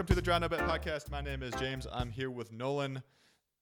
[0.00, 1.10] welcome to the Draw No Bet podcast.
[1.10, 1.86] My name is James.
[1.92, 3.02] I'm here with Nolan.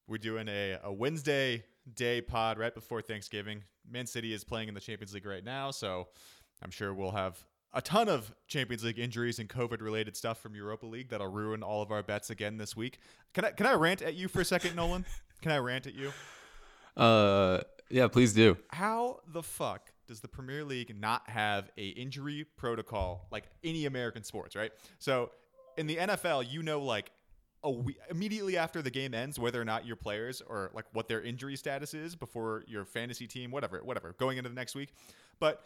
[0.06, 1.64] We're doing a, a Wednesday
[1.96, 3.64] day pod right before Thanksgiving.
[3.90, 6.06] Man City is playing in the Champions League right now, so
[6.62, 10.54] I'm sure we'll have a ton of Champions League injuries and COVID related stuff from
[10.54, 13.00] Europa League that'll ruin all of our bets again this week.
[13.34, 15.06] Can I can I rant at you for a second, Nolan?
[15.42, 16.12] Can I rant at you?
[16.96, 18.56] Uh, yeah, please do.
[18.68, 24.22] How the fuck does the Premier League not have a injury protocol like any American
[24.22, 24.70] sports, right?
[25.00, 25.30] So
[25.78, 27.10] in the NFL, you know like
[27.64, 31.08] a we- immediately after the game ends whether or not your players or like what
[31.08, 34.92] their injury status is before your fantasy team, whatever, whatever, going into the next week.
[35.40, 35.64] But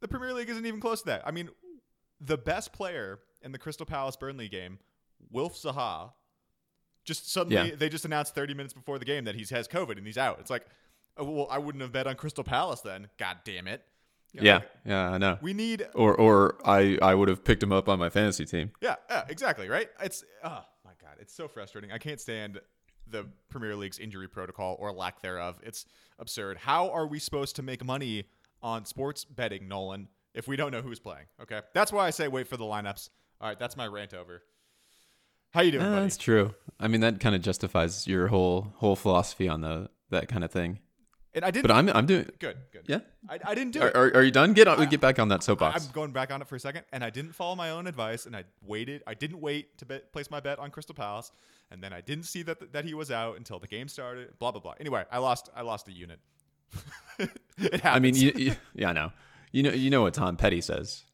[0.00, 1.22] the Premier League isn't even close to that.
[1.26, 1.48] I mean,
[2.20, 4.78] the best player in the Crystal Palace Burnley game,
[5.30, 6.12] Wilf Zaha,
[7.04, 7.74] just suddenly Yeah.
[7.76, 10.40] they just announced 30 minutes before the game that he has COVID and he's out.
[10.40, 10.66] It's like,
[11.16, 13.08] oh, well, I wouldn't have bet on Crystal Palace then.
[13.18, 13.82] God damn it.
[14.34, 15.38] You know, Yeah, like, yeah, I know.
[15.40, 18.72] we need Or or I I would have picked him up on my fantasy team.
[18.80, 19.88] Yeah, yeah, exactly, right?
[20.02, 21.92] It's oh my god, it's so frustrating.
[21.92, 22.60] I can't stand
[23.06, 25.60] the Premier League's injury protocol or lack thereof.
[25.62, 25.86] It's
[26.18, 26.58] absurd.
[26.58, 28.24] How are we supposed to make money
[28.62, 31.26] on sports betting, Nolan, if we don't know who's playing?
[31.42, 33.10] Okay, that's why I say wait for the lineups.
[33.40, 34.42] All right, that's my rant over.
[35.52, 36.02] How you doing, Uh, buddy?
[36.02, 36.54] that's true.
[36.80, 40.50] I mean, that kind of justifies your whole whole philosophy on the that kind of
[40.50, 40.80] thing.
[41.34, 41.66] And I didn't.
[41.66, 42.30] But I'm I'm doing.
[42.38, 42.84] good, good.
[42.86, 43.00] Yeah.
[43.28, 43.96] I, I didn't do Are, it.
[43.96, 44.52] are, are you done?
[44.52, 45.84] Get on, get back on that soapbox.
[45.86, 48.26] I'm going back on it for a second, and I didn't follow my own advice,
[48.26, 49.02] and I waited.
[49.06, 51.32] I didn't wait to bet, place my bet on Crystal Palace,
[51.70, 54.38] and then I didn't see that that he was out until the game started.
[54.38, 54.74] Blah blah blah.
[54.78, 55.50] Anyway, I lost.
[55.56, 56.20] I lost a unit.
[57.18, 57.82] it happens.
[57.84, 59.12] I mean, you, you, yeah, I know.
[59.52, 61.04] You know, you know what Tom Petty says.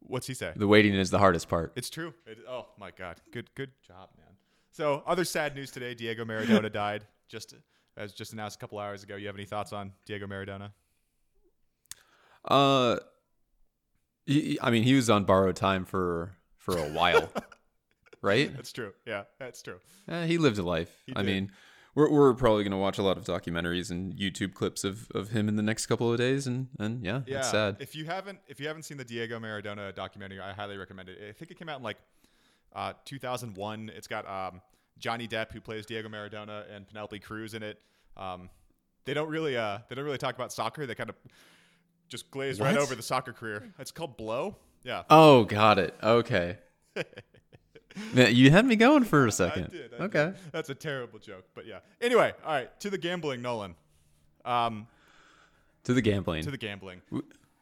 [0.00, 0.52] what's he say?
[0.56, 1.72] The waiting is the hardest part.
[1.76, 2.14] It's true.
[2.26, 4.36] It, oh my god, good good job, man.
[4.72, 7.06] So other sad news today: Diego Maradona died.
[7.28, 7.54] Just
[8.00, 9.16] as just announced a couple hours ago.
[9.16, 10.70] You have any thoughts on Diego Maradona?
[12.44, 12.96] Uh,
[14.26, 17.30] he, I mean, he was on borrowed time for for a while,
[18.22, 18.54] right?
[18.54, 18.92] That's true.
[19.06, 19.78] Yeah, that's true.
[20.08, 20.90] Eh, he lived a life.
[21.06, 21.26] He I did.
[21.26, 21.52] mean,
[21.94, 25.48] we're we're probably gonna watch a lot of documentaries and YouTube clips of, of him
[25.48, 27.76] in the next couple of days, and and yeah, Yeah, it's sad.
[27.80, 31.18] If you haven't, if you haven't seen the Diego Maradona documentary, I highly recommend it.
[31.28, 31.98] I think it came out in like
[32.74, 33.90] uh, 2001.
[33.94, 34.60] It's got um,
[35.00, 37.80] Johnny Depp who plays Diego Maradona and Penelope Cruz in it.
[38.16, 38.50] Um,
[39.04, 40.86] they don't really, uh, they don't really talk about soccer.
[40.86, 41.16] They kind of
[42.08, 43.72] just glaze right over the soccer career.
[43.78, 44.56] It's called Blow.
[44.84, 45.02] Yeah.
[45.10, 45.94] Oh, got it.
[46.02, 46.58] Okay.
[48.14, 49.64] You had me going for a second.
[49.64, 49.94] I did.
[49.94, 50.24] I okay.
[50.26, 50.52] did.
[50.52, 51.80] That's a terrible joke, but yeah.
[52.00, 52.80] Anyway, all right.
[52.80, 53.74] To the gambling, Nolan.
[54.44, 54.86] Um,
[55.84, 56.44] To the gambling.
[56.44, 57.02] to the gambling.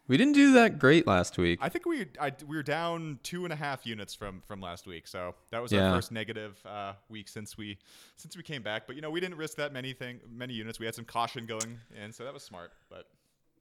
[0.09, 1.59] We didn't do that great last week.
[1.63, 4.87] I think we I, we were down two and a half units from from last
[4.87, 5.91] week, so that was Yeah.
[5.91, 7.79] our first negative uh, week since we
[8.17, 8.87] since we came back.
[8.87, 10.79] But you know, we didn't risk that many thing many units.
[10.81, 12.73] We had some caution going in, so that was smart.
[12.91, 13.07] But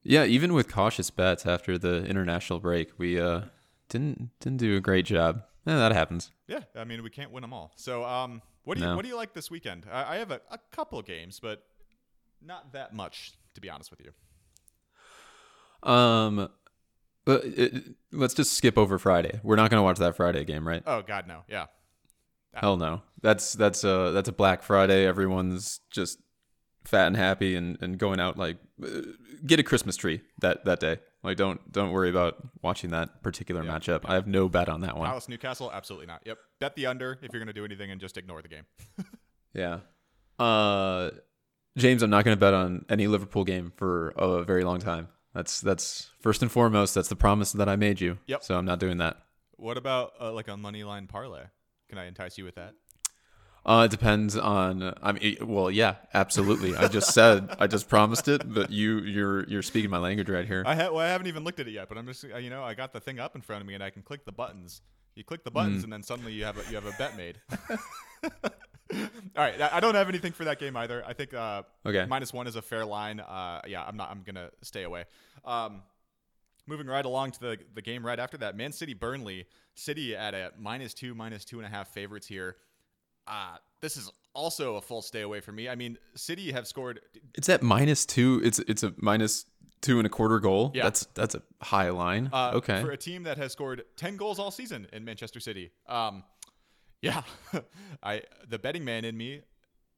[0.04, 3.42] yeah, even with cautious bets after the international break, we uh
[3.90, 5.44] didn't didn't do a great job.
[5.66, 6.32] Eh, that happens.
[6.48, 7.74] yeah, I mean, we can't win them all.
[7.76, 9.86] So um, what do you what do you like this weekend?
[9.92, 11.64] I, I have a, a couple of games, but
[12.42, 14.12] not that much to be honest with you.
[15.84, 16.50] Um,
[17.26, 19.40] but it, let's just skip over Friday.
[19.44, 20.84] We're not gonna watch that Friday game, right?
[20.86, 21.42] Oh God, no.
[21.48, 21.66] Yeah,
[22.54, 23.02] Hell no.
[23.22, 25.06] That's that's a that's a Black Friday.
[25.06, 26.20] Everyone's just
[26.86, 29.02] fat and happy and, and going out like uh,
[29.46, 30.98] get a Christmas tree that that day.
[31.24, 33.72] Like don't don't worry about watching that particular Yeah.
[33.78, 34.02] matchup.
[34.06, 35.08] I have no bet on that one.
[35.08, 36.22] Palace Newcastle, absolutely not.
[36.26, 38.64] Yep, bet the under if you're gonna do anything, and just ignore the game.
[39.54, 39.80] Yeah.
[40.38, 41.10] Uh,
[41.78, 45.08] James, I'm not going to bet on any Liverpool game for a very long time.
[45.38, 46.96] That's that's first and foremost.
[46.96, 48.18] That's the promise that I made you.
[48.26, 48.44] Yep.
[48.44, 49.18] So I'm not doing that.
[49.58, 51.44] What about uh, like a money line parlay?
[51.90, 52.74] Can I entice you with that?
[53.64, 54.96] Uh, it depends on.
[55.00, 56.76] I mean, well, yeah, absolutely.
[56.76, 60.48] I just said, I just promised it, but you, you're, you're speaking my language right
[60.48, 60.64] here.
[60.66, 62.50] I, ha- well, I haven't even looked at it yet, but I'm just uh, you
[62.50, 64.32] know I got the thing up in front of me and I can click the
[64.32, 64.82] buttons.
[65.14, 67.40] You click the buttons and then suddenly you have a, you have a bet made.
[68.94, 69.00] All
[69.36, 71.04] right, I don't have anything for that game either.
[71.06, 72.06] I think uh, Okay.
[72.08, 73.20] minus one is a fair line.
[73.20, 74.10] Uh, yeah, I'm not.
[74.12, 75.06] I'm gonna stay away.
[75.46, 75.82] Um,
[76.68, 79.46] moving right along to the the game right after that, Man City Burnley.
[79.76, 82.56] City at a minus two, minus two and a half favorites here.
[83.28, 85.68] Uh, this is also a full stay away for me.
[85.70, 87.02] I mean, City have scored
[87.36, 88.42] It's at minus two.
[88.44, 89.46] It's it's a minus
[89.82, 90.72] two and a quarter goal.
[90.74, 90.84] Yeah.
[90.84, 92.30] That's that's a high line.
[92.32, 92.82] Uh, okay.
[92.82, 95.72] For a team that has scored 10 goals all season in Manchester City.
[95.88, 96.24] Um,
[97.02, 97.22] yeah,
[98.04, 99.42] I the betting man in me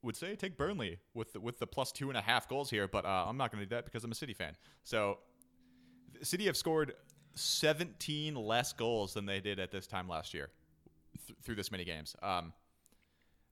[0.02, 2.88] would say take Burnley with the, with the plus two and a half goals here,
[2.88, 4.56] but uh, I'm not going to do that because I'm a City fan.
[4.84, 5.18] So,
[6.22, 6.94] City have scored
[7.36, 10.50] 17 less goals than they did at this time last year
[11.28, 12.16] th- through this many games.
[12.24, 12.54] Um,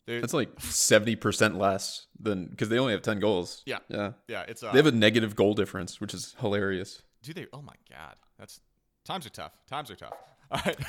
[0.05, 3.61] That's like seventy percent less than because they only have ten goals.
[3.65, 3.79] Yeah.
[3.89, 4.11] Yeah.
[4.29, 7.01] yeah, it's uh, They have a negative goal difference, which is hilarious.
[7.23, 7.45] do they?
[7.51, 8.61] Oh my god, that's
[9.03, 9.51] times are tough.
[9.67, 10.13] Times are tough.
[10.51, 10.79] All right.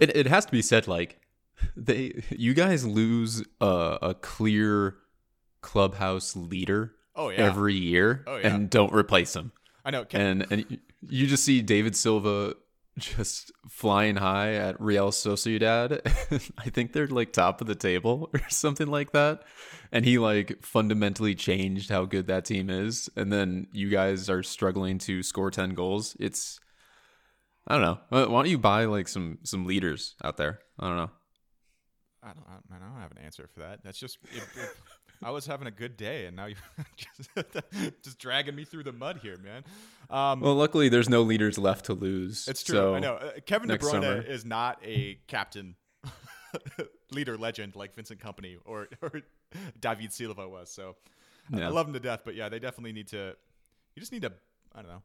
[0.00, 1.20] It, it has to be said like
[1.76, 4.96] they you guys lose a, a clear
[5.60, 8.54] clubhouse leader Oh yeah, every year Oh, yeah.
[8.54, 9.52] and don't replace him.
[9.84, 10.04] I know.
[10.04, 10.78] Ke- And and
[11.08, 12.54] you just see David Silva
[12.98, 16.00] just flying high at Real Sociedad.
[16.58, 19.42] I think they're like top of the table or something like that.
[19.92, 23.08] And he like fundamentally changed how good that team is.
[23.16, 26.16] And then you guys are struggling to score 10 goals.
[26.20, 26.58] It's
[27.66, 27.98] I don't know.
[28.10, 30.58] Why why don't you buy like some some leaders out there?
[30.78, 31.10] I don't know.
[32.24, 32.44] I don't,
[32.74, 33.80] I, don't have an answer for that.
[33.84, 34.18] That's just.
[34.34, 34.76] It, it,
[35.22, 36.56] I was having a good day, and now you're
[36.96, 37.30] just,
[38.02, 39.62] just dragging me through the mud here, man.
[40.10, 42.48] Um, Well, luckily there's no leaders left to lose.
[42.48, 42.74] it's true.
[42.76, 43.14] So I know.
[43.14, 44.20] Uh, Kevin De Bruyne summer.
[44.20, 45.76] is not a captain,
[47.10, 49.22] leader, legend like Vincent Kompany or, or
[49.80, 50.70] David Silva was.
[50.70, 50.96] So
[51.54, 52.20] I- I love him to death.
[52.24, 53.36] But yeah, they definitely need to.
[53.94, 54.32] You just need to.
[54.74, 55.02] I don't know.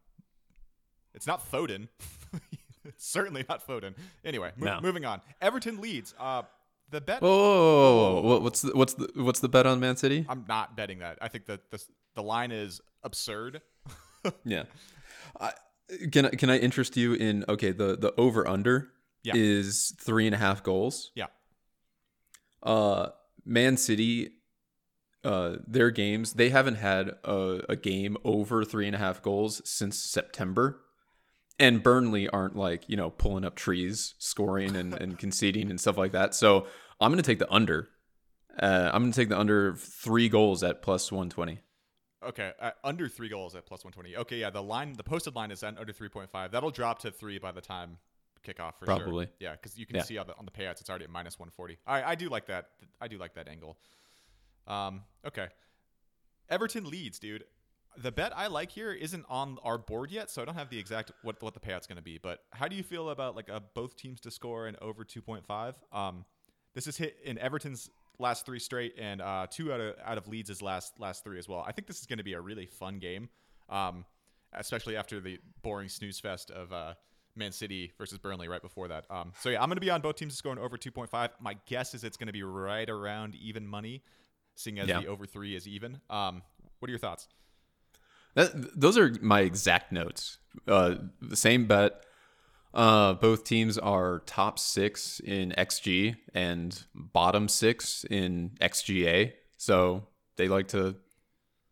[1.13, 1.87] It's not Foden.
[2.85, 3.93] it's certainly not Foden.
[4.25, 4.81] Anyway, mo- No.
[4.81, 5.21] moving on.
[5.41, 6.13] Everton Leeds.
[6.19, 6.43] Uh,
[6.91, 7.21] the bet.
[7.21, 8.39] Whoa.
[8.41, 10.25] what's the, what's the what's the bet on Man City?
[10.29, 11.17] I'm not betting that.
[11.21, 11.83] I think that the
[12.15, 13.61] the line is absurd.
[14.43, 14.63] Yeah.
[15.39, 15.53] I,
[16.11, 18.89] can I, can I interest you in okay the the over under
[19.23, 19.33] Yeah.
[19.37, 21.11] is three and a half goals.
[21.15, 21.27] Yeah.
[22.61, 23.09] Uh,
[23.45, 24.31] Man City,
[25.23, 29.61] uh, their games they haven't had a, a game over three and a half goals
[29.63, 30.81] since September.
[31.59, 35.97] And Burnley aren't like you know pulling up trees, scoring and, and conceding and stuff
[35.97, 36.33] like that.
[36.33, 36.67] So
[37.01, 37.89] I'm gonna take the under.
[38.57, 41.59] Uh, I'm gonna take the under three goals at plus one twenty.
[42.25, 44.17] Okay, uh, under three goals at plus 120.
[44.17, 46.51] Okay, yeah, the line, the posted line is under 3.5.
[46.51, 47.97] That'll drop to three by the time
[48.45, 48.97] kickoff for sure.
[48.97, 49.29] Probably.
[49.39, 50.03] Yeah, because you can Yeah.
[50.03, 51.77] see on the, on the payouts it's already at minus 140.
[51.87, 52.71] I I do like that.
[52.99, 53.77] I do like that angle.
[54.67, 55.47] Um, okay.
[56.49, 57.45] Everton Leeds, dude.
[58.01, 60.79] The bet I like here isn't on our board yet, so I don't have the
[60.79, 62.17] exact what what the payout's going to be.
[62.17, 65.73] But how do you feel about like a both teams to score and over 2.5?
[65.91, 66.23] Um,
[66.73, 70.27] this is hit in Everton's last three straight, and uh, two out of out of
[70.27, 71.63] Leeds' last last three as well.
[71.67, 73.27] I think this is going to be a really fun game,
[73.69, 74.05] um,
[74.53, 76.93] especially after the boring snooze fest of uh,
[77.35, 79.05] Man City versus Burnley right before that.
[79.09, 81.29] Um, so yeah, I'm going to be on both teams scoring over 2.5.
[81.41, 84.03] My guess is it's going to be right around even money,
[84.55, 85.01] seeing as Yeah.
[85.01, 85.99] the over three is even.
[86.09, 86.43] Um,
[86.79, 87.27] what are your thoughts?
[88.39, 90.37] That, those are my exact notes.
[90.65, 92.05] Uh, the same bet.
[92.73, 99.33] Uh, both teams are top six in XG and bottom six in XGA.
[99.57, 100.07] So
[100.37, 100.95] they like to,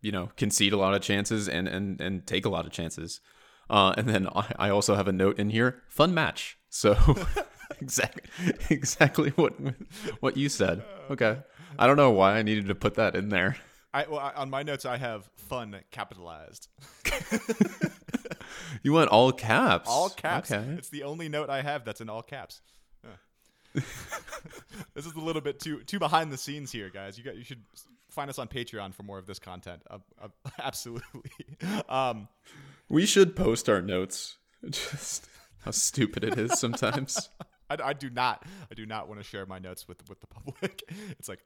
[0.01, 3.21] you know, concede a lot of chances and and and take a lot of chances.
[3.69, 6.57] Uh, and then I I also have a note in here: fun match.
[6.69, 6.97] So
[7.81, 8.23] exactly
[8.69, 9.53] exactly what
[10.19, 10.83] what you said.
[11.09, 11.37] Okay,
[11.79, 13.57] I don't know why I needed to put that in there.
[13.97, 16.67] I, well, I, on my notes, I have fun capitalized.
[18.83, 19.89] You want all caps.
[19.89, 20.51] All caps.
[20.51, 20.63] Okay.
[20.77, 22.61] It's the only note I have that's in all caps.
[23.05, 23.11] Huh.
[24.93, 27.17] this is a little bit too too behind the scenes here, guys.
[27.17, 27.63] You got you should
[28.09, 29.81] find us on Patreon for more of this content.
[29.89, 30.27] Uh, uh,
[30.59, 31.31] absolutely.
[31.89, 32.27] Um,
[32.89, 34.37] We should post our notes.
[34.69, 35.27] Just
[35.59, 37.29] how stupid it is sometimes.
[37.69, 40.27] I, I do not I do not want to share my notes with with the
[40.27, 40.83] public.
[41.19, 41.39] It's like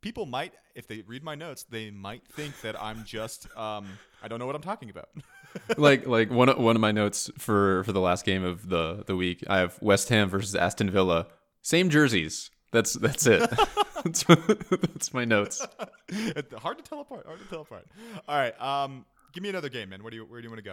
[0.00, 3.86] people might if they read my notes, they might think that I'm just um,
[4.22, 5.08] I don't know what I'm talking about.
[5.76, 9.04] like like one of, one of my notes for for the last game of the
[9.06, 9.42] the week.
[9.48, 11.26] I have West Ham versus Aston Villa.
[11.62, 12.50] Same jerseys.
[12.72, 13.40] That's that's it.
[14.04, 15.66] that's, that's my notes.
[16.58, 17.26] Hard to tell apart.
[17.26, 17.86] Hard to tell apart.
[18.28, 18.60] All right.
[18.60, 20.02] Um, give me another game, man.
[20.02, 20.70] Where do you where do you want to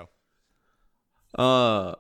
[1.38, 1.42] go?
[1.42, 1.96] Uh,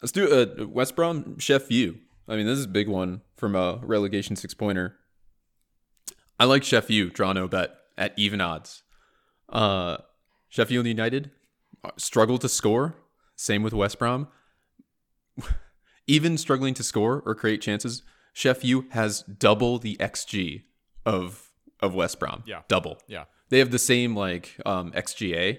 [0.00, 1.98] let's do uh, West Brom Sheff U.
[2.28, 4.96] I mean, this is a big one from a relegation six pointer.
[6.38, 8.82] I like Sheff U draw no bet at even odds.
[9.48, 9.98] Uh,
[10.48, 11.30] Sheffield United
[11.84, 12.96] uh, struggle to score.
[13.36, 14.28] Same with West Brom.
[16.06, 18.02] Even struggling to score or create chances,
[18.34, 20.64] Sheff U has double the xG
[21.06, 22.42] of of West Brom.
[22.46, 22.62] Yeah.
[22.68, 23.24] double Yeah.
[23.50, 25.58] they have the same like um, XGA,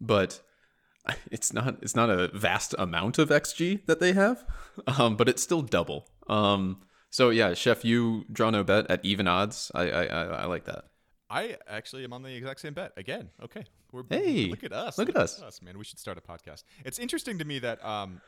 [0.00, 0.40] but
[1.30, 4.44] it's not it's not a vast amount of XG that they have,
[4.86, 6.08] um, but it's still double.
[6.28, 6.82] Um,
[7.14, 9.70] so yeah, Sheff, you draw no bet at even odds.
[9.72, 10.86] I I, I, I like that.
[11.30, 13.30] I actually am on the exact same bet again.
[13.40, 14.98] Okay, we're Hey, look at us.
[14.98, 15.62] look at us.
[15.62, 15.78] man.
[15.78, 16.64] We should start a podcast.
[16.84, 18.20] It's interesting to me that um,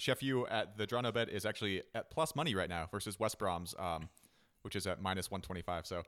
[0.00, 3.16] Sheff you at the draw no bet is actually at plus money right now versus
[3.20, 4.08] West Brom's, um,
[4.62, 5.86] which is at minus one twenty five.
[5.86, 6.02] So.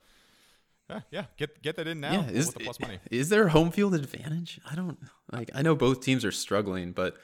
[0.90, 2.98] uh, yeah, get get that in now yeah, is with the plus money.
[3.12, 4.60] is there home field advantage?
[4.68, 4.98] I don't
[5.30, 5.52] like.
[5.54, 7.16] I know both teams are struggling, but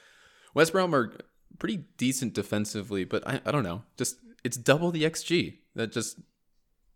[0.55, 1.13] West Brom are
[1.59, 3.03] pretty decent defensively.
[3.03, 3.83] But I, I don't know.
[3.97, 5.59] Just it's double the XG.
[5.75, 6.19] That just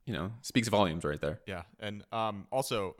[0.07, 1.41] you know speaks volumes right there.
[1.47, 2.97] Yeah, and um, also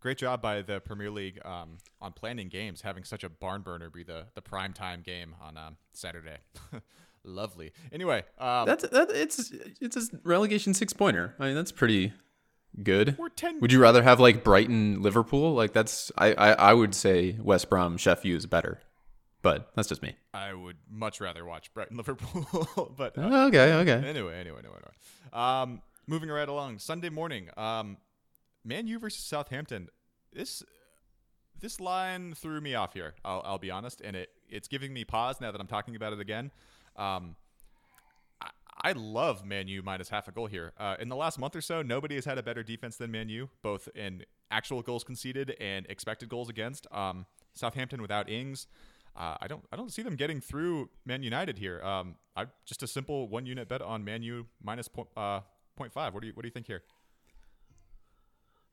[0.00, 3.90] great job by the Premier League um, on planning games, having such a barn burner
[3.90, 6.38] be the the prime time game on um, Saturday.
[7.24, 7.72] Lovely.
[7.92, 9.10] Anyway, um, That's that.
[9.10, 11.34] It's it's a relegation six pointer.
[11.38, 12.14] I mean, that's pretty
[12.82, 13.18] good.
[13.18, 13.60] we're ten.
[13.60, 15.54] Would you rather have like Brighton, Liverpool?
[15.54, 18.80] Like that's I I, I would say West Brom, Sheffield is better,
[19.42, 20.16] but that's just me.
[20.34, 23.92] I would much rather watch Brighton Liverpool, but uh, Okay, okay.
[24.08, 25.32] anyway, anyway, anyway, anyway.
[25.32, 26.78] Um, moving right along.
[26.78, 27.48] Sunday morning.
[27.56, 27.96] Um,
[28.64, 29.88] Man U versus Southampton.
[30.32, 30.62] This
[31.60, 33.14] this line threw me off here.
[33.24, 36.12] I'll, I'll be honest, and it it's giving me pause now that I'm talking about
[36.12, 36.50] it again.
[36.96, 37.36] Um,
[38.40, 38.48] I,
[38.82, 40.72] I love Man U minus half a goal here.
[40.78, 43.28] Uh, in the last month or so, nobody has had a better defense than Man
[43.28, 46.86] U, both in actual goals conceded and expected goals against.
[46.92, 48.66] Um, Southampton without Ings.
[49.16, 51.82] Uh, I don't I don't see them getting through Man United here.
[51.82, 55.40] Um, I just a simple one unit bet on Man U minus point, uh,
[55.78, 56.12] 0.5.
[56.12, 56.82] What do you what do you think here?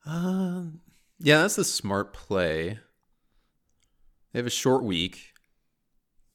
[0.06, 0.80] Um,
[1.18, 2.78] yeah, that's a smart play.
[4.32, 5.32] They have a short week,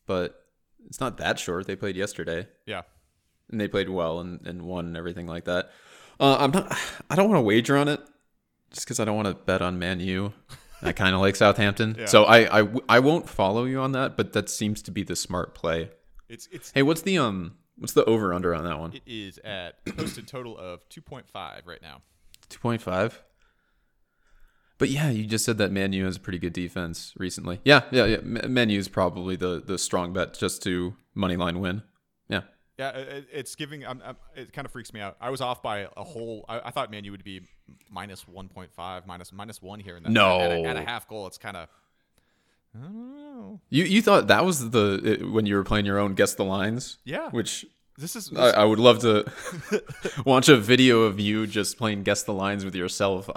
[0.05, 0.45] but
[0.85, 1.67] it's not that short.
[1.67, 2.81] They played yesterday, Yeah,
[3.49, 5.71] and they played well and, and won and everything like that.
[6.19, 6.77] Uh, I'm not.
[7.09, 8.01] I don't want to wager on it,
[8.71, 10.33] just because I don't want to bet on Man U.
[10.83, 12.05] I kind of like Southampton, Yeah.
[12.05, 14.15] so I won't follow you on that.
[14.17, 15.89] But that seems to be the smart play.
[16.29, 18.93] it's it's Hey, what's the um what's the over under on that one?
[18.93, 21.23] it is at posted total of 2.5
[21.65, 22.01] right now.
[22.49, 23.21] Two point five.
[24.79, 27.61] But yeah, you just said that Man U has a pretty good defense recently.
[27.63, 28.17] Yeah, yeah, yeah.
[28.17, 31.83] M- is probably the the strong bet just to money line win.
[32.77, 32.89] Yeah.
[32.89, 33.85] It, it's giving.
[33.85, 35.15] I'm, I'm, it kind of freaks me out.
[35.21, 36.45] I was off by a whole.
[36.49, 37.41] I, I thought Man U would be
[37.89, 39.95] minus 1.5, minus minus one here.
[39.95, 40.39] And that, No.
[40.39, 41.67] at a, at a half goal, it's kind of.
[42.75, 43.59] I don't know.
[43.69, 46.43] You you thought that was the it, when you were playing your own guess the
[46.43, 46.97] lines?
[47.05, 47.29] Yeah.
[47.29, 47.65] Which
[47.97, 48.31] This is.
[48.35, 49.25] I, I would love to
[50.25, 53.29] watch a video of you just playing guess the lines with yourself.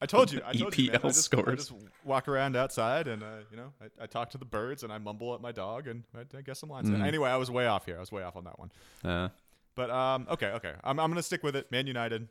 [0.00, 0.40] I told you.
[0.46, 0.90] I told you.
[0.90, 1.00] Man.
[1.00, 1.68] EPL I just, I scores.
[1.68, 1.72] just
[2.04, 4.96] walk around outside and uh, you know I, I talk to the birds and I
[4.98, 6.88] mumble at my dog and I, I guess some lines.
[6.88, 7.04] Mm.
[7.04, 7.96] Anyway, I was way off here.
[7.96, 8.70] I was way off on that one.
[9.04, 9.28] uh,
[9.74, 10.72] But um, okay, okay.
[10.82, 11.70] I'm, I'm gonna stick with it.
[11.70, 12.26] Man United,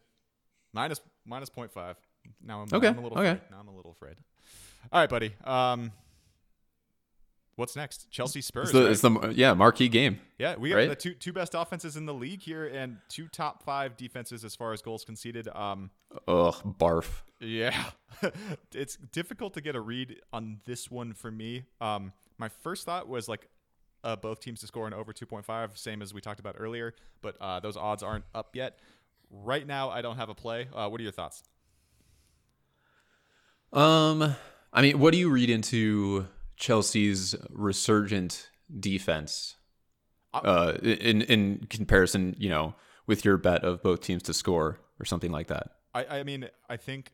[0.73, 1.97] minus minus five.
[2.43, 3.29] Now I'm, Okay, I'm a little okay.
[3.31, 3.51] afraid.
[3.51, 4.15] Now I'm a little afraid.
[4.91, 5.35] All right, buddy.
[5.43, 5.91] Um,
[7.59, 8.09] what's next?
[8.09, 8.69] Chelsea Spurs.
[8.69, 8.91] it's the right?
[8.91, 10.19] it's the yeah marquee game.
[10.39, 10.89] yeah, we got right?
[10.89, 14.55] the two two best offenses in the league here and two top five defenses as
[14.55, 15.47] far as goals conceded.
[15.49, 15.91] Um,
[16.27, 17.21] Ugh, barf.
[17.39, 17.91] yeah,
[18.73, 21.65] it's difficult to get a read on this one for me.
[21.81, 23.49] Um, my first thought was like
[24.03, 27.35] uh, both teams to score an over 2.5, same as we talked about earlier, but
[27.41, 28.79] uh, those odds aren't up yet.
[29.29, 30.67] Right now, I don't have a play.
[30.73, 31.43] Uh, what are your thoughts?
[33.73, 34.35] Um,
[34.73, 36.27] I mean, what do you read into
[36.59, 38.49] Chelsea's resurgent
[38.79, 39.55] defense?
[40.31, 42.75] Uh, in in comparison, you know,
[43.07, 45.71] with your bet of both teams to score or something like that.
[45.95, 47.13] I, I mean, I think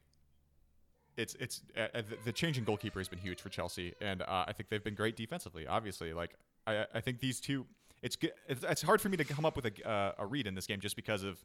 [1.15, 4.21] it's it's uh, uh, the- the change in goalkeeper has been huge for Chelsea, and
[4.21, 5.65] uh, I think they've been great defensively.
[5.65, 6.35] Obviously, like
[6.67, 7.65] I I think these two,
[8.01, 8.17] it's
[8.49, 10.67] it's, it's hard for me to come up with a uh, a read in this
[10.67, 11.41] game just because of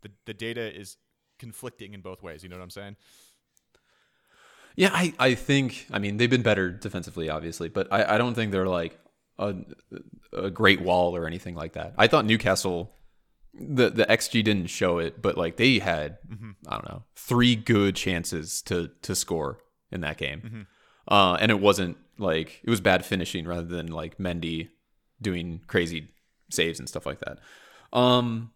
[0.00, 0.96] the the data is
[1.38, 2.42] conflicting in both ways.
[2.42, 2.96] You know what I'm saying?
[4.76, 8.34] Yeah, I, I think I mean they've been better defensively, obviously, but I, I don't
[8.34, 8.98] think they're like
[9.38, 9.54] a,
[10.32, 11.94] a great wall or anything like that.
[11.98, 12.92] I thought Newcastle
[13.52, 16.18] the the XG didn't show it, but like they had
[16.68, 19.58] I don't know three good chances to to score
[19.90, 20.66] in that game,
[21.08, 24.68] uh, and it wasn't like it was bad finishing rather than like Mendy
[25.20, 26.08] doing crazy
[26.50, 27.38] saves and stuff like that.
[27.92, 28.52] Um,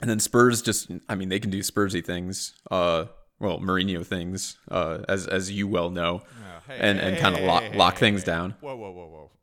[0.00, 2.54] and then Spurs just I mean they can do Spursy things.
[2.70, 3.06] Uh,
[3.40, 6.22] well Mourinho things, uh, as as you well know,
[6.68, 8.54] hey, and hey, and hey, kind of lock lock things down.
[8.60, 9.30] Whoa, whoa, whoa, whoa!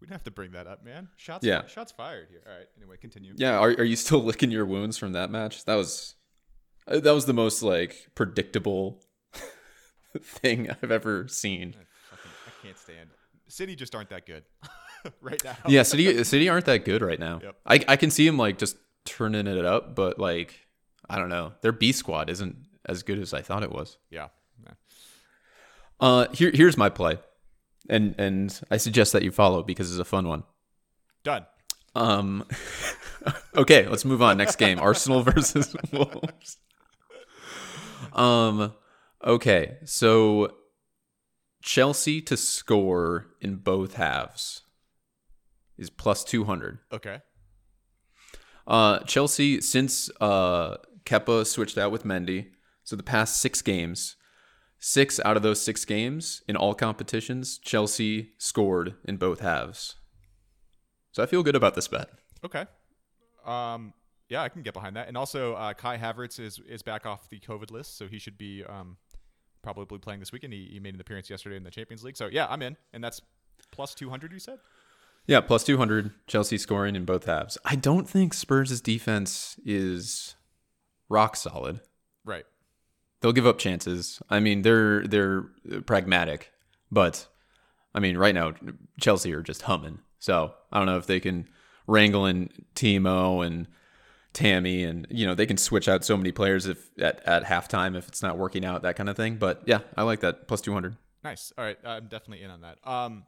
[0.00, 1.08] We don't have to bring that up, man.
[1.16, 1.66] Shots, Yeah.
[1.66, 2.42] shots fired here.
[2.46, 2.66] All right.
[2.76, 3.32] Anyway, continue.
[3.36, 5.64] Yeah, are are you still licking your wounds from that match?
[5.64, 6.14] That was
[6.86, 9.02] uh, that was the most like predictable
[10.22, 11.74] thing I've ever seen.
[11.78, 11.84] I,
[12.16, 13.10] fucking, I can't stand.
[13.48, 14.44] City just aren't that good
[15.20, 15.56] right now.
[15.66, 17.40] Yeah, City City aren't that good right now.
[17.42, 17.56] Yep.
[17.64, 20.54] I I can see him like just turning it up, but like
[21.08, 23.98] I don't know, their B squad isn't as good as I thought it was.
[24.10, 24.28] Yeah.
[24.64, 24.72] yeah.
[26.00, 27.18] Uh, here here's my play,
[27.88, 30.44] and and I suggest that you follow because it's a fun one.
[31.24, 31.46] Done.
[31.94, 32.44] Um,
[33.56, 34.36] okay, let's move on.
[34.36, 36.58] Next game, Arsenal versus Wolves.
[38.12, 38.74] Um,
[39.24, 40.54] okay, so
[41.62, 44.62] Chelsea to score in both halves
[45.78, 46.78] is plus two hundred.
[46.92, 47.20] Okay.
[48.66, 52.48] Uh, Chelsea since uh Kepa switched out with Mendy,
[52.86, 54.14] so the past six games,
[54.78, 59.96] six out of those six games in all competitions, Chelsea scored in both halves.
[61.10, 62.10] So I feel good about this bet.
[62.44, 62.64] Okay.
[63.44, 63.92] Um,
[64.28, 65.08] yeah, I can get behind that.
[65.08, 68.38] And also, uh, Kai Havertz is is back off the COVID list, so he should
[68.38, 68.98] be um,
[69.64, 70.52] probably playing this weekend.
[70.52, 72.16] He, he made an appearance yesterday in the Champions League.
[72.16, 73.20] So yeah, I'm in, and that's
[73.72, 74.32] plus 200.
[74.32, 74.60] You said.
[75.26, 77.58] Yeah, plus 200, Chelsea scoring in both halves.
[77.64, 80.36] I don't think Spurs' defense is
[81.08, 81.80] rock solid.
[82.24, 82.44] Right.
[83.20, 84.20] They'll give up chances.
[84.28, 85.42] I mean, they're they're
[85.86, 86.52] pragmatic,
[86.90, 87.26] but
[87.94, 88.52] I mean, right now
[89.00, 90.00] Chelsea are just humming.
[90.18, 91.48] So I don't know if they can
[91.86, 93.66] wrangle in Timo and
[94.32, 97.96] Tammy, and you know they can switch out so many players if at at halftime
[97.96, 99.36] if it's not working out, that kind of thing.
[99.36, 100.96] But yeah, I like that plus 200.
[101.24, 101.52] Nice.
[101.56, 102.78] All right, I'm definitely in on that.
[102.84, 103.24] Um,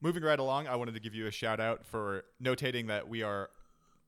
[0.00, 3.22] moving right along, I wanted to give you a shout out for notating that we
[3.22, 3.50] are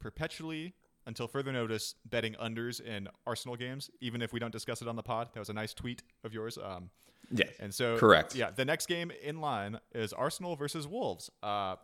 [0.01, 0.75] perpetually,
[1.09, 4.95] until further notice, betting unders in Arsenal games, even if we don't discuss it on
[4.95, 5.31] the pod.
[5.33, 6.57] That was a nice tweet of yours.
[6.63, 6.91] Um,
[7.31, 8.35] Yeah, and so Correct.
[8.35, 11.31] Yeah, the next game in line is Arsenal versus Wolves.
[11.43, 11.77] Uh,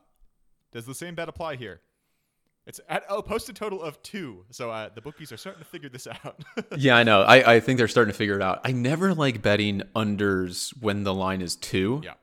[0.73, 1.81] does the same bet apply here?
[2.67, 4.45] It's at oh posted total of two.
[4.51, 6.45] So uh, the bookies are starting to figure this out.
[6.77, 7.23] yeah, I know.
[7.23, 8.61] I, I think they're starting to figure it out.
[8.65, 12.01] I never like betting unders when the line is two.
[12.05, 12.15] yeah.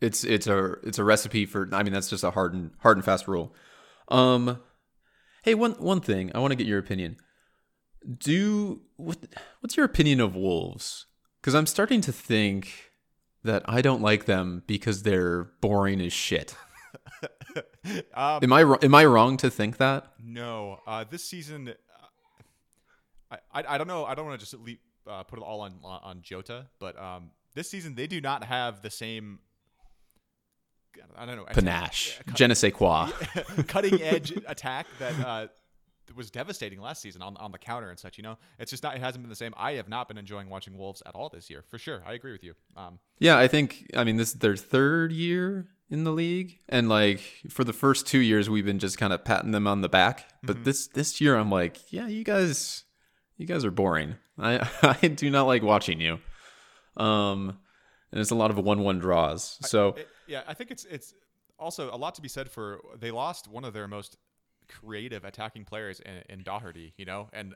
[0.00, 1.68] It's it's a it's a recipe for.
[1.72, 3.52] I mean, that's just a hard and hard and fast rule.
[4.08, 4.60] Um,
[5.42, 7.16] hey, one one thing I want to get your opinion.
[8.16, 9.18] Do what?
[9.60, 11.06] What's your opinion of wolves?
[11.40, 12.92] Because I'm starting to think
[13.44, 16.54] that I don't like them because they're boring as shit.
[18.14, 20.12] Um, Am I am I wrong to think that?
[20.22, 24.04] No, uh, this season, uh, I, I I don't know.
[24.04, 27.30] I don't want to just leap, uh, put it all on on Jota, but um,
[27.54, 29.38] this season they do not have the same.
[31.16, 33.08] I don't know Panache, Yeah, je ne sais quoi.
[33.68, 35.46] cutting edge attack that uh,
[36.16, 38.16] was devastating last season on on the counter and such.
[38.18, 38.94] You know, it's just not.
[38.96, 39.52] It hasn't been the same.
[39.56, 42.02] I have not been enjoying watching Wolves at all this year, for sure.
[42.06, 42.54] I agree with you.
[42.76, 46.88] Um, Yeah, I think I mean this is their third year in the league, and
[46.88, 49.88] like for the first two years we've been just kind of patting them on the
[49.88, 50.28] back.
[50.42, 52.84] But this this year I'm like, yeah, you guys,
[53.36, 54.16] you guys are boring.
[54.38, 54.68] I
[55.02, 56.18] I do not like watching you.
[56.96, 57.58] Um,
[58.12, 59.58] and it's a lot of one one draws.
[59.68, 61.14] So It- yeah, I think it's it's
[61.58, 64.16] also a lot to be said for they lost one of their most
[64.68, 67.54] creative attacking players in, in Doherty, you know, and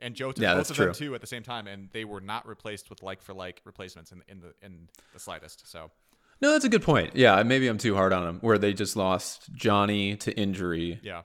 [0.00, 0.86] and Jota, Yeah, both of true.
[0.86, 3.60] them too at the same time, and they were not replaced with like for like
[3.64, 5.70] replacements in in the in the slightest.
[5.70, 5.90] So
[6.40, 7.16] no, that's a good point.
[7.16, 8.38] Yeah, maybe I'm too hard on them.
[8.40, 11.22] Where they just lost Jonny to injury yeah,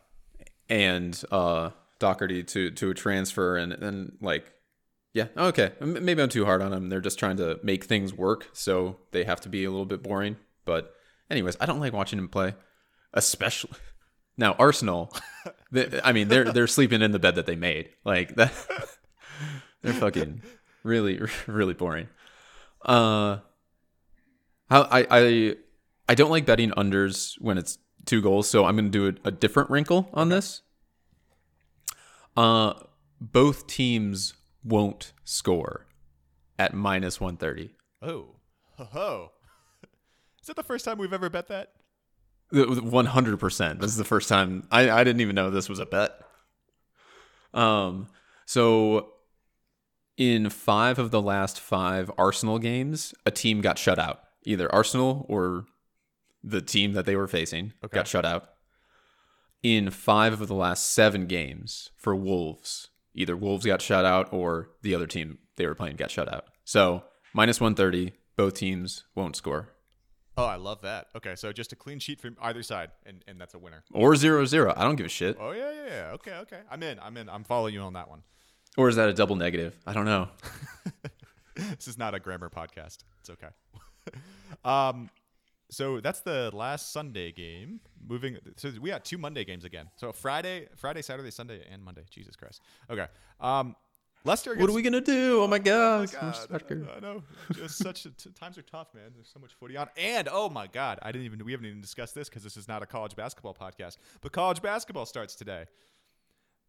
[0.69, 4.51] and uh Doherty to to a transfer, and and like.
[5.15, 5.27] Yeah.
[5.37, 5.73] Okay.
[5.79, 6.89] Maybe I'm too hard on them.
[6.89, 10.01] They're just trying to make things work, so they have to be a little bit
[10.01, 10.37] boring.
[10.65, 10.93] But,
[11.29, 12.55] anyways, I don't like watching him play,
[13.13, 13.77] especially
[14.37, 15.13] now Arsenal.
[15.71, 17.89] they, I mean, they're they're sleeping in the bed that they made.
[18.03, 18.53] Like that.
[19.81, 20.41] they're fucking
[20.83, 22.07] really really boring.
[22.83, 23.37] Uh,
[24.69, 25.55] how I I
[26.09, 29.31] I don't like betting unders when it's two goals, so I'm gonna do a, a
[29.31, 30.61] different wrinkle on this.
[32.35, 32.73] Uh,
[33.21, 35.85] both teams won't score
[36.57, 37.75] at minus 130.
[38.01, 38.35] oh,
[38.77, 39.31] ho ho.
[40.43, 41.69] Is that the first time we've ever bet that?
[42.51, 43.79] 100%.
[43.79, 46.11] This is the first time I, I didn't even know this was a bet.
[47.53, 48.07] Um,
[48.45, 49.13] so
[50.17, 54.21] in five of the last five Arsenal games, a team got shut out.
[54.43, 55.65] Either Arsenal or
[56.43, 57.95] the team that they were facing Okay.
[57.95, 58.49] got shut out.
[59.63, 64.71] In five of the last seven games for Wolves, either Wolves got shut out or
[64.81, 66.47] the other team they were playing got shut out.
[66.65, 69.69] So minus 130, both teams won't score.
[70.35, 71.07] Oh, I love that.
[71.15, 73.83] Okay, so just a clean sheet from either side, and, and that's a winner.
[73.93, 74.73] Or zero zero.
[74.75, 75.37] I don't give a shit.
[75.39, 76.11] Oh yeah, yeah, yeah.
[76.13, 76.59] Okay, okay.
[76.71, 76.99] I'm in.
[76.99, 77.29] I'm in.
[77.29, 78.23] I'm following you on that one.
[78.77, 79.75] Or is that a double negative?
[79.85, 80.29] I don't know.
[81.55, 82.99] this is not a grammar podcast.
[83.19, 83.49] It's okay.
[84.65, 85.11] um,
[85.69, 87.79] so that's the last Sunday game.
[88.07, 89.89] Moving, so we got two Monday games again.
[89.95, 92.03] So Friday, Friday, Saturday, Sunday, and Monday.
[92.09, 92.61] Jesus Christ.
[92.89, 93.05] Okay.
[93.39, 93.75] Um,
[94.25, 94.55] Leicester.
[94.55, 95.41] What are we gonna do?
[95.41, 96.09] Oh my oh god!
[96.09, 96.87] so God, much soccer.
[96.95, 97.23] I know.
[97.53, 99.11] Just such a, t- times are tough, man.
[99.13, 101.81] There's so much footy on, and oh my God, I didn't even we haven't even
[101.81, 103.97] discussed this because this is not a college basketball podcast.
[104.21, 105.65] But college basketball starts today.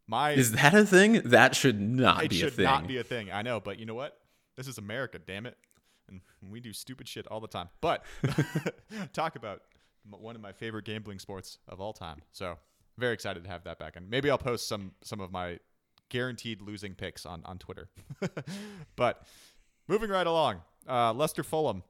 [0.07, 1.23] My Is that a thing?
[1.25, 2.65] That should not be a should thing.
[2.65, 3.31] not be a thing.
[3.31, 4.19] I know, but you know what?
[4.57, 5.57] This is America, damn it.
[6.09, 7.69] And we do stupid shit all the time.
[7.81, 8.05] But
[9.13, 9.63] talk about
[10.11, 12.21] one of my favorite gambling sports of all time.
[12.33, 12.59] So
[12.99, 15.59] very excited to have that back, and maybe I'll post some some of my
[16.15, 17.89] guaranteed losing picks on on Twitter.
[18.97, 19.25] but
[19.89, 21.83] moving right along, uh, Leicester Fulham.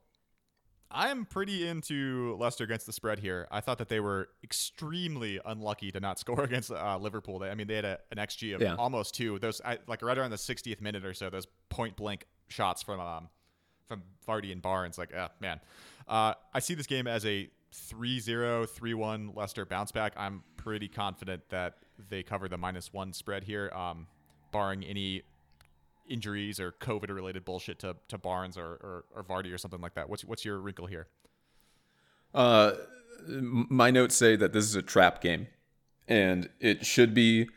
[0.91, 3.49] I am pretty into Leicester against the spread here.
[3.51, 7.41] I thought that they were extremely unlucky to not score against uh, Liverpool.
[7.41, 8.77] They, I mean, they had a, an xG of Yeah.
[8.77, 9.39] almost two.
[9.41, 11.29] Those I, like right around the 60th minute or so.
[11.31, 13.29] Those point blank shots from um,
[13.89, 14.97] from Vardy and Barnes.
[14.97, 15.61] Like, ah, man.
[16.09, 20.13] Uh, I see this game as a 3-0, 3-1 Leicester bounce back.
[20.17, 21.75] I'm pretty confident that
[22.09, 24.07] they cover the minus one spread here, um,
[24.55, 25.23] barring any
[26.09, 29.95] injuries or COVID related bullshit to, to Barnes or, or, or Vardy or something like
[29.95, 30.09] that.
[30.09, 31.09] What's what's your wrinkle here?
[32.33, 32.73] Uh,
[33.29, 35.49] my notes say that this is a trap game,
[36.09, 37.49] and it should be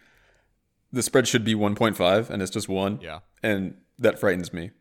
[0.92, 3.00] the spread should be 1.5, and it's just one.
[3.02, 3.20] Yeah.
[3.44, 4.72] and that frightens me.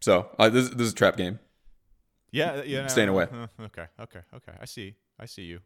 [0.00, 1.38] So uh, this this is a trap game.
[2.30, 2.86] Yeah, yeah.
[2.88, 3.26] Staying away.
[3.60, 4.52] Okay, okay, okay.
[4.60, 4.94] I see.
[5.18, 5.60] I see you.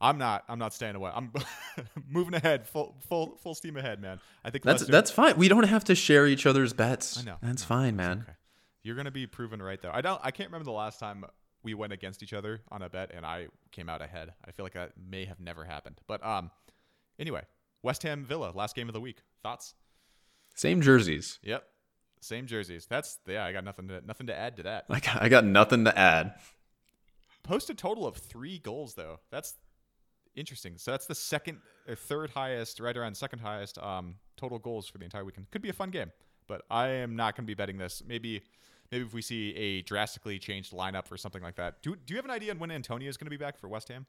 [0.00, 0.44] I'm not.
[0.48, 1.10] I'm not staying away.
[1.14, 1.32] I'm
[2.08, 4.20] moving ahead, full, full, full steam ahead, man.
[4.44, 5.36] I think That's Leicester- that's fine.
[5.36, 7.18] We don't have to share each other's bets.
[7.18, 7.36] I know.
[7.42, 8.20] That's No, fine, man.
[8.22, 8.32] Okay.
[8.84, 9.90] You're gonna be proven right though.
[9.92, 10.20] I don't.
[10.22, 11.24] I can't remember the last time
[11.64, 14.32] we went against each other on a bet and I came out ahead.
[14.46, 16.00] I feel like that may have never happened.
[16.06, 16.52] But um,
[17.18, 17.42] anyway,
[17.82, 19.18] West Ham Villa last game of the week.
[19.42, 19.74] Thoughts?
[20.54, 21.40] Same jerseys.
[21.42, 21.64] Yep.
[22.20, 22.86] Same jerseys.
[22.88, 23.44] That's yeah.
[23.44, 24.84] I got nothing to nothing to add to that.
[24.90, 26.34] I got, I got nothing to add.
[27.42, 29.18] Post a total of three goals though.
[29.30, 29.54] That's
[30.38, 30.78] interesting.
[30.78, 34.98] So that's the second or third highest, right around second highest um, total goals for
[34.98, 35.50] the entire weekend.
[35.50, 36.12] Could be a fun game,
[36.46, 38.02] but I am not going to be betting this.
[38.06, 38.42] Maybe,
[38.92, 41.82] maybe if we see a drastically changed lineup or something like that.
[41.82, 43.68] Do Do you have an idea on when Antonio is going to be back for
[43.68, 44.06] West Ham?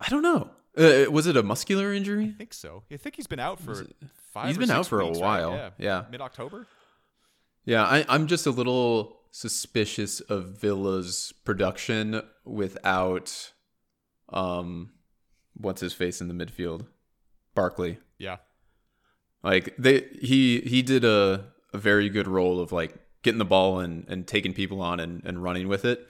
[0.00, 0.50] I don't know.
[0.76, 2.26] Uh, was it a muscular injury?
[2.34, 2.84] I think so.
[2.92, 3.84] I think he's been out for
[4.32, 4.48] five.
[4.48, 5.42] He's been out for a weeks, right?
[5.44, 5.52] while.
[5.52, 6.04] Yeah, Yeah.
[6.10, 6.66] mid October.
[7.64, 13.52] Yeah, I, I'm just a little suspicious of Villa's production without,
[14.30, 14.90] um,
[15.54, 16.86] what's his face in the midfield,
[17.54, 17.98] Barkley.
[18.18, 18.36] Yeah,
[19.42, 23.80] Like they, he he did a, a very good role of like getting the ball
[23.80, 26.06] and, and taking people on and, and running with it,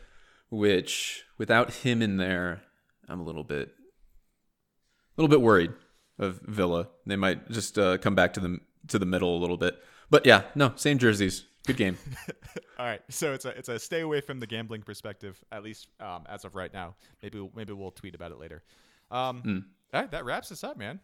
[0.51, 2.63] which without him in there,
[3.09, 5.73] I'm a little bit, a little bit worried
[6.19, 6.89] of Villa.
[7.07, 9.79] They might just uh, come back to the to the middle a little bit.
[10.11, 11.45] But yeah, no, same jerseys.
[11.69, 11.97] Good game.
[12.79, 15.87] All right, so it's a it's a stay away from the gambling perspective, at least
[16.01, 16.97] um, as of right now.
[17.23, 18.63] Maybe we'll- maybe we'll tweet about it later.
[19.11, 19.59] Um, Hmm.
[19.95, 20.99] all right, that wraps us up, man.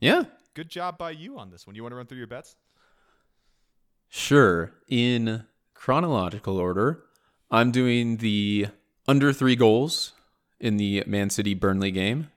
[0.00, 1.76] yeah, Good job by you on this one.
[1.76, 2.56] You want to run through your bets?
[4.08, 4.72] Sure.
[4.88, 7.04] In chronological order,
[7.50, 8.68] I'm doing the
[9.06, 10.12] under three goals
[10.60, 12.30] in the Man City Burnley game.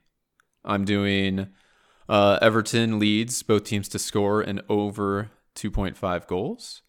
[0.63, 1.47] I'm doing
[2.10, 6.82] uh, Everton Leeds both teams to score and over 2.5 goals.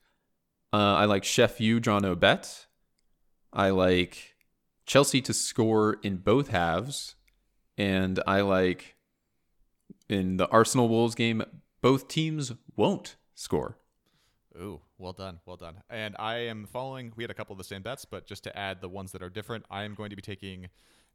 [0.72, 2.66] Uh, I like Sheff U, no bet.
[3.52, 4.36] I like
[4.86, 7.16] Chelsea to score in both halves.
[7.76, 8.96] And I like
[10.08, 11.42] in the Arsenal Wolves game,
[11.80, 13.78] both teams won't score.
[14.56, 15.76] Ooh, well done, well done.
[15.88, 17.12] And I am following.
[17.16, 19.22] We had a couple of the same bets, but just to add the ones that
[19.22, 20.68] are different, I am going to be taking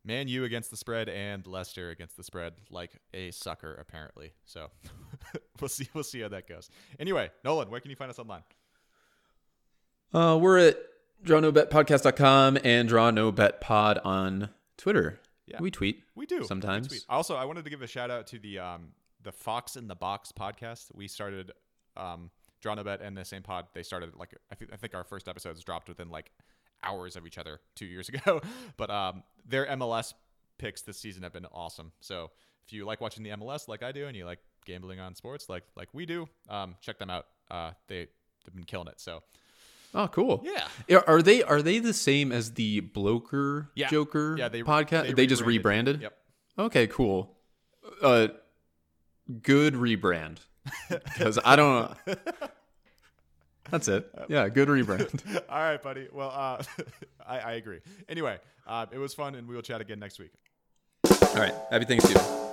[0.03, 4.33] Man U against the spread and Leicester against the spread, like a sucker apparently.
[4.45, 4.69] So
[5.61, 5.87] we'll see.
[5.93, 6.69] We'll see how that goes.
[6.99, 8.43] Anyway, Nolan, where can you find us online?
[10.13, 10.77] Uh, we're at
[11.23, 15.19] drawnobetpodcast.com and draw no bet pod on Twitter.
[15.45, 15.57] Yeah.
[15.59, 16.03] We tweet.
[16.15, 16.89] We do Sometimes.
[16.89, 17.05] Sweet.
[17.09, 18.89] Also, I wanted to give a shout out to the um
[19.23, 20.87] the Fox in the Box podcast.
[20.93, 21.51] We started
[21.95, 22.29] um
[22.61, 23.67] Draw No Bet and the same pod.
[23.73, 26.31] They started like I think I think our first episodes dropped within like
[26.83, 28.41] hours of each other two years ago.
[28.75, 30.13] But um their MLS
[30.57, 31.91] picks this season have been awesome.
[32.01, 32.31] So
[32.65, 35.47] if you like watching the MLS like I do and you like gambling on sports
[35.47, 37.27] like like we do, um check them out.
[37.49, 38.07] Uh they
[38.45, 38.99] they've been killing it.
[38.99, 39.23] So
[39.97, 40.45] Oh, cool.
[40.87, 40.99] yeah.
[41.07, 43.89] Are they are they the same as the Bloker Yeah.
[43.89, 45.07] Joker Yeah, they- podcast?
[45.07, 45.95] they They, just rebranded.
[45.97, 46.01] rebranded.
[46.57, 46.65] Yep.
[46.67, 47.35] Okay, cool.
[48.01, 48.27] Uh,
[49.41, 50.37] good rebrand.
[50.89, 51.91] Because I don't.
[53.71, 54.09] That's it.
[54.29, 55.41] Yeah, good rebrand.
[55.49, 56.07] All right, buddy.
[56.13, 56.63] Well, uh,
[57.27, 57.79] I, I agree.
[58.07, 60.31] Anyway, uh, it was fun, and we will chat again next week.
[61.09, 61.53] All right.
[61.71, 62.46] Happy Thanksgiving.